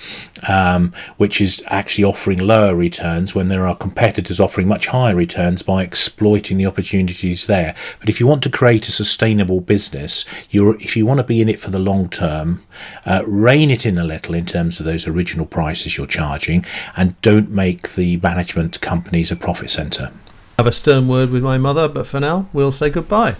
um, 0.49 0.93
which 1.19 1.41
is 1.41 1.63
actually 1.67 2.05
offering 2.05 2.39
lower 2.39 2.75
returns 3.21 3.35
when 3.35 3.49
there 3.49 3.67
are 3.67 3.77
competitors 3.77 4.41
offering 4.41 4.67
much 4.67 4.87
higher 4.87 5.15
returns 5.15 5.63
by 5.63 5.83
exploiting 5.83 6.57
the 6.57 6.67
opportunities 6.67 7.47
there. 7.47 7.75
But 7.99 8.09
if 8.09 8.19
you 8.19 8.27
want 8.27 8.43
to 8.45 8.51
create 8.51 8.89
a 8.89 8.93
sustainable 8.93 9.61
business, 9.61 10.25
you're 10.51 10.77
if 10.77 10.97
you 10.97 11.07
want 11.07 11.19
to 11.19 11.25
be 11.25 11.41
in 11.41 11.49
it 11.49 11.61
for 11.61 11.71
the 11.71 11.79
long 11.79 12.09
term, 12.09 12.63
uh, 13.05 13.23
rein 13.27 13.71
it 13.71 13.85
in 13.85 13.99
a 13.99 14.05
little 14.05 14.35
in 14.35 14.47
terms 14.47 14.81
of 14.81 14.87
those 14.87 15.07
original 15.07 15.47
prices 15.47 15.97
you're 15.97 16.07
charging, 16.07 16.65
and 16.97 17.21
don't 17.21 17.51
make 17.51 17.95
the 17.95 18.17
management 18.23 18.81
companies 18.81 19.31
a 19.31 19.37
profit 19.37 19.71
centre. 19.71 20.11
Have 20.59 20.67
a 20.67 20.73
stern 20.73 21.07
word 21.09 21.31
with 21.31 21.43
my 21.43 21.59
mother, 21.59 21.89
but 21.89 22.07
for 22.07 22.21
now, 22.21 22.47
we'll 22.53 22.73
say 22.73 22.91
goodbye. 22.91 23.35